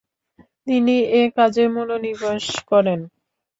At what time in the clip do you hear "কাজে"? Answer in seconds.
1.37-1.63